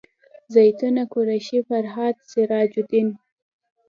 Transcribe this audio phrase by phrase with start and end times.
[0.53, 3.09] زیتونه قریشي فرهاد سراج الدین